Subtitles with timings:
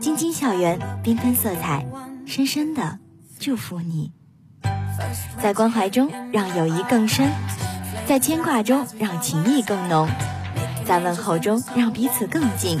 [0.00, 1.84] 晶晶校园，缤纷色彩，
[2.26, 2.98] 深深的
[3.38, 4.10] 祝福你。
[5.42, 7.30] 在关怀中让友谊更深，
[8.06, 10.08] 在牵挂中让情谊更浓，
[10.86, 12.78] 在问候中让彼此更近。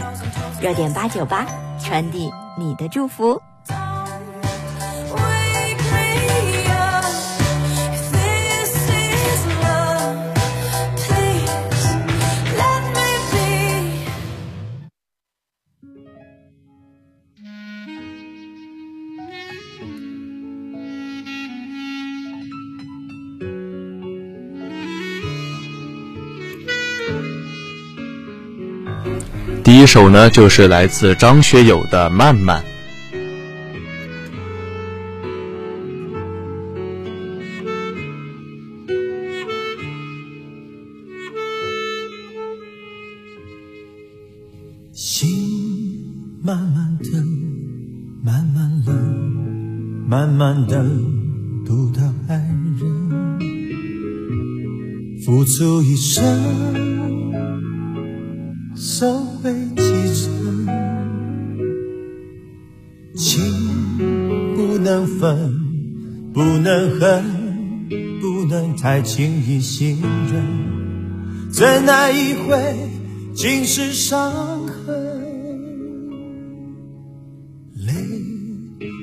[0.62, 1.46] 热点八九八，
[1.78, 3.38] 传递你的祝福。
[29.70, 32.60] 第一首呢，就是来自张学友的《慢慢》。
[44.92, 45.28] 心
[46.42, 47.22] 慢慢的，
[48.24, 48.96] 慢慢冷，
[50.08, 50.84] 慢慢的
[51.64, 52.34] 不到爱
[52.80, 53.38] 人，
[55.24, 57.00] 付出一生。
[58.74, 59.82] 收回几
[60.14, 60.66] 成，
[63.16, 63.42] 情
[64.54, 65.52] 不能分，
[66.34, 67.24] 不能恨，
[68.20, 72.90] 不能太轻易信任，再来一回
[73.34, 75.20] 尽是伤痕。
[77.74, 77.94] 泪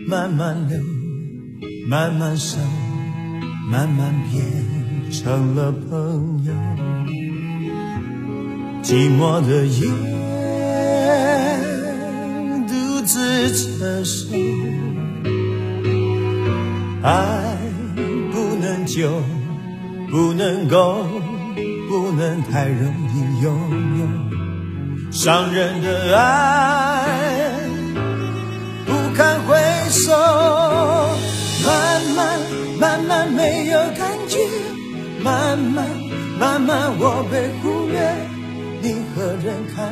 [0.07, 0.78] 慢慢流，
[1.89, 2.59] 慢慢收，
[3.72, 4.44] 慢慢变
[5.12, 6.53] 成了朋友。
[8.83, 9.85] 寂寞的夜，
[12.67, 14.28] 独自承受。
[17.03, 17.57] 爱
[18.31, 19.22] 不能久，
[20.09, 21.06] 不能够，
[21.88, 23.47] 不能太容易拥
[24.00, 24.07] 有。
[25.11, 27.07] 伤人的爱，
[28.85, 29.56] 不堪回
[29.89, 30.11] 首。
[31.66, 32.39] 慢慢，
[32.79, 34.38] 慢慢没有感觉。
[35.23, 35.85] 慢慢，
[36.39, 37.97] 慢慢我被忽略。
[38.81, 39.91] 你何人看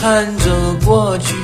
[0.00, 1.34] 看着过去，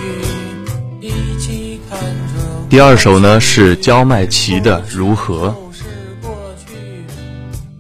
[1.00, 1.10] 一
[1.40, 2.68] 起看着。
[2.70, 5.48] 第二首呢是焦迈奇的《如何》。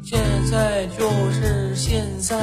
[0.02, 0.18] 现
[0.50, 2.36] 在就是现在，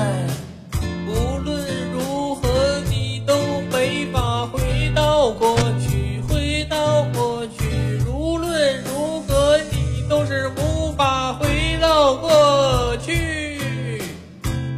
[1.07, 1.61] 无论
[1.91, 2.49] 如何
[2.89, 3.35] 你都
[3.69, 4.59] 没法回
[4.95, 7.99] 到过去，回到过去。
[8.09, 14.01] 无论如何你都是无法回到过去，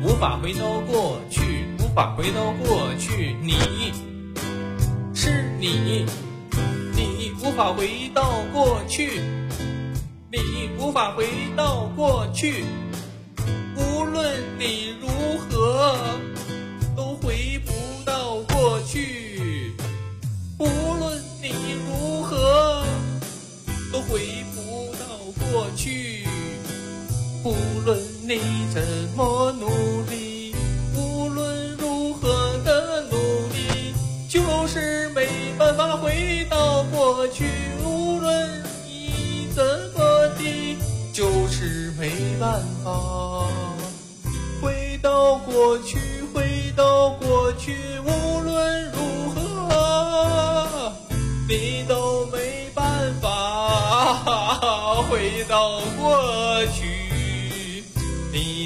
[0.03, 1.32] 无法回到过去。
[1.93, 3.51] 无法回到过去，你
[5.13, 6.07] 是你，
[6.95, 9.21] 你无法回到过去，
[10.31, 12.65] 你无法回到过去，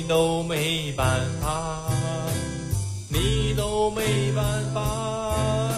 [0.08, 1.84] 都没办法，
[3.10, 5.74] 你都没办法。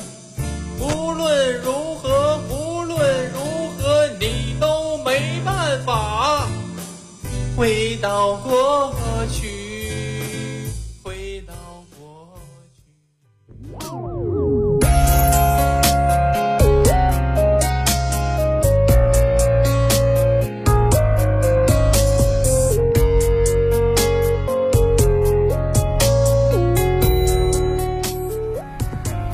[0.80, 3.40] 无论如何，无论如
[3.78, 6.48] 何，你都没办法
[7.58, 8.94] 回到过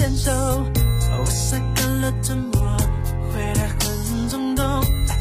[0.00, 2.62] 牵手，我撒开了沉默，
[3.34, 4.64] 会答很冲动。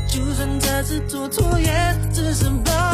[0.07, 1.69] 就算这次做错，也
[2.13, 2.88] 只是不。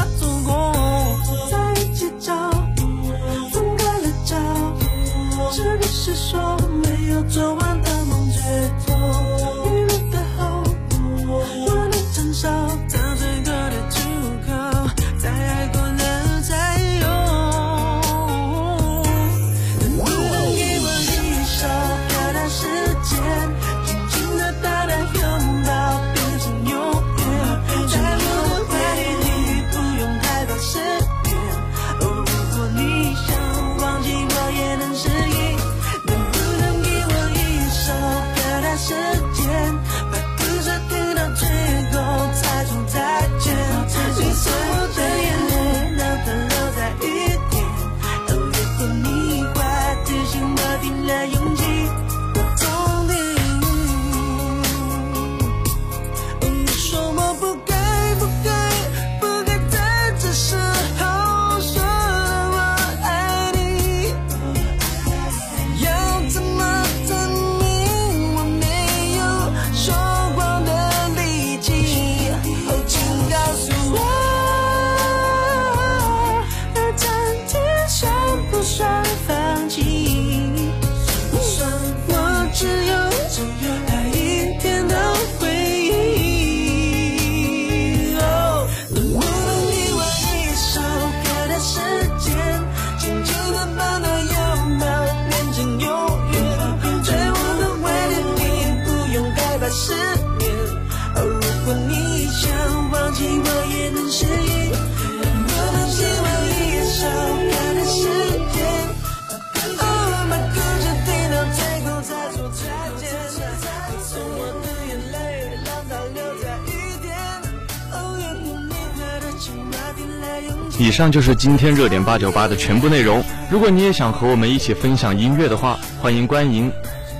[120.77, 123.23] 以上就是今天热点八九八的全部内容。
[123.49, 126.69] 如果你也想和我们一起分享音乐的话，欢迎欢迎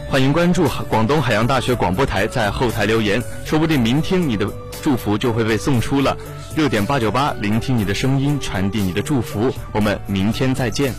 [0.10, 4.46] 欢迎关注广东海洋大学广播台，在后台留言，说不定明天你的
[4.82, 6.18] 祝福就会被送出了。
[6.54, 9.50] 热点八九八，聆听你的声音，传递你的祝福。
[9.72, 10.94] 我们明天再见。